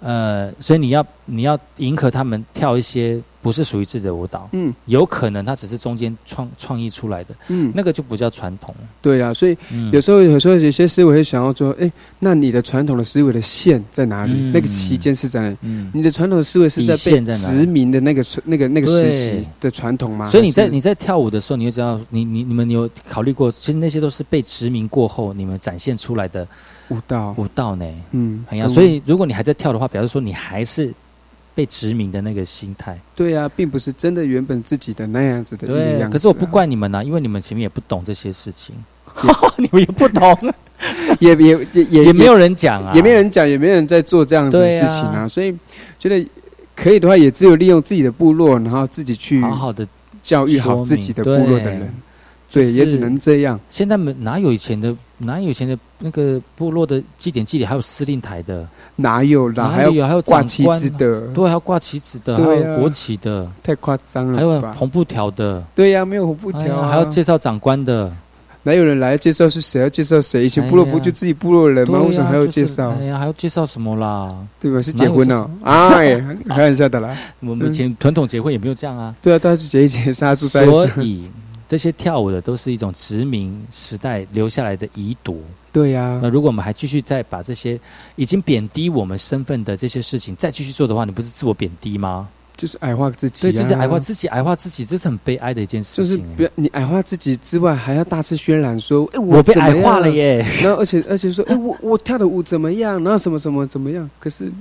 [0.00, 8.74] 呃，所以你要你要迎合他们跳一些不是属于自己的舞蹈，嗯有可能它只是中间创创意出来的，嗯，那个就不叫传统。
[9.00, 14.32] 对啊，所以嗯有时候有时候有些思维会想要说，哎，那你的传统的思维的线在哪里？
[14.34, 15.56] 嗯那个期间是在哪里？
[15.62, 20.26] 嗯，你的传统思维是在被殖民的那个那个那个时期的传统吗？
[20.30, 26.46] 所以你在你在跳舞的时候，你就知道，你你你们有考虑过，其实那些都是被殖民过后你们展现出来的
[26.88, 27.84] 舞蹈，舞蹈呢。
[28.12, 30.92] 嗯，很呀，嗯所以如果你还在跳的话，表示说你还是
[31.54, 32.98] 被殖民的那个心态。
[33.14, 38.74] 对啊，并不是真的原本自己的那样子的对可是我不怪你们呐、因为你们前面也不懂这些事情，
[39.58, 40.54] 你们也不懂，
[41.20, 45.56] 也也也也也没有人讲啊，也没有人讲，也没有人在做这样子的事情啊，所以
[45.98, 46.28] 觉得
[46.74, 49.86] 可以的话，也只有利用自己的部落，然后自己去好好的。
[50.24, 51.80] 教育好自己的部落的人，
[52.50, 53.60] 对，就是也只能这样。
[53.68, 58.66] 现在没哪有以前的哪有以前的那个部落的祭典祭礼还有司令台的？
[58.96, 59.68] 哪有啦？
[59.76, 60.06] 哪有？
[60.06, 64.60] 还有挂旗子的，对，还有挂旗子的，还有国旗的，太夸张了还有？
[64.72, 68.12] 红布条的，对呀，没有红布哎条还要介绍长官的。
[68.66, 70.46] 哪有人来介绍是谁要介绍谁？
[70.46, 72.00] 以前部落不就自己部落人吗？
[72.00, 72.96] 为什么还要就是介绍？
[72.98, 74.34] 哎呀，还要介绍什么啦？
[74.58, 74.80] 对吧？
[74.80, 77.14] 是结婚哦， 哎，开玩笑的啦。
[77.40, 79.14] 我们以前传统结婚也没有这样啊。
[79.20, 81.24] 对啊，大家就结一结，杀猪杀所以
[81.68, 85.42] 这些跳舞的都是一种殖民时代留下来的遗毒。
[85.72, 87.78] 对呀那，如果我们还继续再把这些
[88.16, 92.28] 已经贬低我们身份的这些事情再继续做的话，你不是自我贬低吗？
[92.56, 96.36] 就是矮化自己啊，对，就是矮化自己，矮化自己，这是很悲哀的一件就是事情。
[96.36, 100.38] 不要你矮化自己之外，还要大肆渲染说，哎，我被矮化了耶！
[100.62, 103.02] 然后而且而且说，哎，我我跳的舞怎么样？
[103.02, 104.08] 然后什么什么怎么样？
[104.20, 104.52] 可是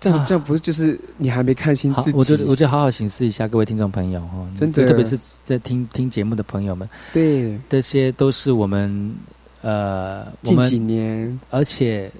[0.00, 2.16] 这这样不是就是你还没看清自，己？
[2.16, 4.86] 我觉得我觉得好好审视一下各位听众朋友哈，真的。
[4.86, 7.58] 特别是在听听节目的朋友们，对。
[7.68, 9.14] 这些都是我们
[9.62, 11.40] 呃，我近几们年。
[11.50, 12.10] 而且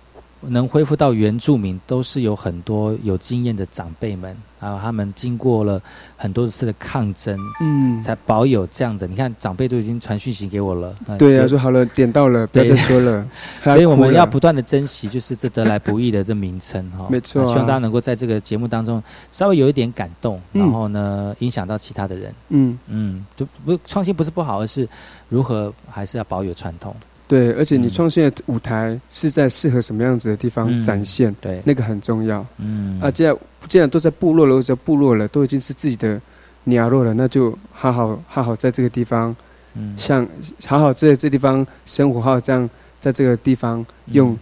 [0.40, 5.80] 能恢复到原住民，都是有很多有经验的长辈们，还有他们经过了
[6.16, 9.06] 很多次的抗争，嗯，才保有这样的。
[9.06, 13.26] 你看，长辈都已经传讯息给我了，呃对啊，说好了，点到了，不要再说了。
[13.62, 17.06] 所以我们要不断的珍惜，就是这得来不易的这名称哈。
[17.08, 22.34] 没错啊希望大家能够在这个节目当中稍微有一点感动，嗯然后呢，影响到其他的人。
[22.48, 24.88] 嗯，嗯，就不创新不是不好，而是
[25.28, 26.94] 如何还是要保有传统。
[27.28, 27.90] 对，而且你嗯。
[27.90, 32.44] 创新的舞台是在适合什么样子的地方嗯展现，对，那个很重要。
[32.56, 32.98] 嗯。
[33.00, 33.36] 啊，既然
[33.68, 36.18] 既然都在部落了，或者部落了，都已经是自己的
[36.64, 39.36] 鸟落了，那就好好好好在这个地方，
[39.74, 39.94] 嗯。
[39.96, 40.26] 像
[40.66, 42.68] 好好在这地方生活，好好这样
[42.98, 44.36] 在这个地方用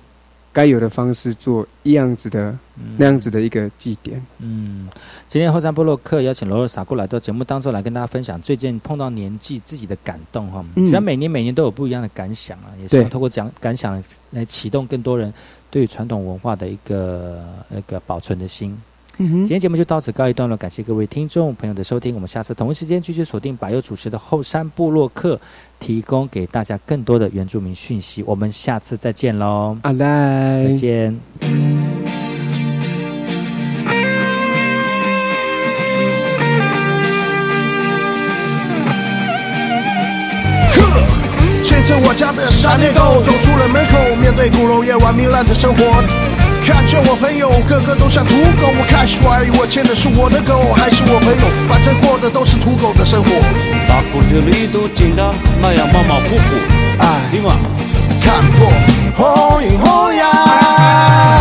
[0.56, 2.58] 该有的方式做一样子的、
[2.96, 4.24] 那样子的一个祭典。
[4.38, 4.88] 嗯，
[5.28, 10.64] 今天后山部落客邀请罗罗萨过来到节目当中来跟大家分享最近碰到年纪自己的感动哈。
[10.76, 15.30] 嗯虽然每年每年都有不一样的感想啊，也希望对透过讲感想来启动更多人
[15.70, 18.74] 对传统文化的一个那个保存的心。
[19.18, 25.40] 嗯今天节目就到此告一段落，感谢各位听众朋友的收听，我们下次同一时间继续锁定百佑主持的后山部落客，
[25.80, 28.22] 提供给大家更多的原住民讯息。
[28.24, 31.18] 我们下次再见喽，阿来，再见。
[41.64, 46.25] 牵着我家的闪电狗走出了门口，面对鼓楼夜晚糜烂的生活。
[46.66, 53.30] 看着我朋友个个都像土狗，我开始怀疑我牵的是我的狗还是我朋友，反正过的都是土狗的生活。
[53.88, 56.42] 把古里里都紧的那样马马虎虎，
[56.98, 57.54] 哎，对吗？
[58.20, 58.66] 看破
[59.16, 61.35] 红影红呀，